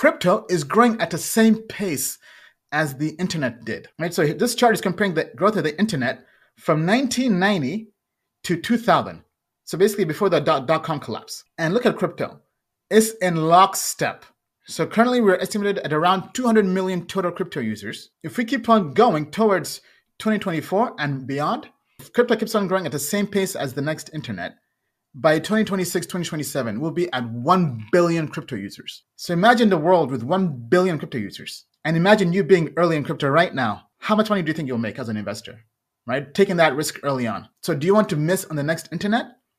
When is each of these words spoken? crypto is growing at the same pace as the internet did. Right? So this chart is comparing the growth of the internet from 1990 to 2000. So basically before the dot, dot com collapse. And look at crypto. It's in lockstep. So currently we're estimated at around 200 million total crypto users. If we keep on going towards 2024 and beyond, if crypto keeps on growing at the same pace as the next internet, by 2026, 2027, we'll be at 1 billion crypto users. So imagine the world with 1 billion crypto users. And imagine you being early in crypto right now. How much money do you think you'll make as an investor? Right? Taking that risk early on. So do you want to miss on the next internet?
crypto 0.00 0.46
is 0.48 0.64
growing 0.64 0.98
at 0.98 1.10
the 1.10 1.18
same 1.18 1.56
pace 1.56 2.16
as 2.72 2.94
the 2.94 3.10
internet 3.18 3.66
did. 3.66 3.86
Right? 3.98 4.14
So 4.14 4.26
this 4.32 4.54
chart 4.54 4.72
is 4.72 4.80
comparing 4.80 5.12
the 5.12 5.30
growth 5.36 5.56
of 5.56 5.64
the 5.64 5.78
internet 5.78 6.24
from 6.56 6.86
1990 6.86 7.88
to 8.44 8.56
2000. 8.56 9.22
So 9.64 9.76
basically 9.76 10.06
before 10.06 10.30
the 10.30 10.40
dot, 10.40 10.66
dot 10.66 10.84
com 10.84 11.00
collapse. 11.00 11.44
And 11.58 11.74
look 11.74 11.84
at 11.84 11.98
crypto. 11.98 12.40
It's 12.88 13.10
in 13.20 13.36
lockstep. 13.36 14.24
So 14.64 14.86
currently 14.86 15.20
we're 15.20 15.36
estimated 15.36 15.80
at 15.80 15.92
around 15.92 16.32
200 16.32 16.64
million 16.64 17.04
total 17.06 17.30
crypto 17.30 17.60
users. 17.60 18.08
If 18.22 18.38
we 18.38 18.46
keep 18.46 18.70
on 18.70 18.94
going 18.94 19.30
towards 19.30 19.82
2024 20.18 20.94
and 20.98 21.26
beyond, 21.26 21.68
if 21.98 22.10
crypto 22.14 22.36
keeps 22.36 22.54
on 22.54 22.68
growing 22.68 22.86
at 22.86 22.92
the 22.92 22.98
same 22.98 23.26
pace 23.26 23.54
as 23.54 23.74
the 23.74 23.82
next 23.82 24.08
internet, 24.14 24.54
by 25.14 25.38
2026, 25.38 26.06
2027, 26.06 26.80
we'll 26.80 26.90
be 26.92 27.12
at 27.12 27.28
1 27.28 27.86
billion 27.90 28.28
crypto 28.28 28.56
users. 28.56 29.02
So 29.16 29.32
imagine 29.32 29.68
the 29.68 29.76
world 29.76 30.10
with 30.10 30.22
1 30.22 30.68
billion 30.68 30.98
crypto 30.98 31.18
users. 31.18 31.64
And 31.84 31.96
imagine 31.96 32.32
you 32.32 32.44
being 32.44 32.72
early 32.76 32.96
in 32.96 33.04
crypto 33.04 33.28
right 33.28 33.54
now. 33.54 33.88
How 33.98 34.14
much 34.14 34.30
money 34.30 34.42
do 34.42 34.48
you 34.48 34.54
think 34.54 34.68
you'll 34.68 34.78
make 34.78 34.98
as 34.98 35.08
an 35.08 35.16
investor? 35.16 35.64
Right? 36.06 36.32
Taking 36.32 36.56
that 36.56 36.76
risk 36.76 37.00
early 37.02 37.26
on. 37.26 37.48
So 37.62 37.74
do 37.74 37.86
you 37.86 37.94
want 37.94 38.08
to 38.10 38.16
miss 38.16 38.44
on 38.44 38.56
the 38.56 38.62
next 38.62 38.88
internet? 38.92 39.26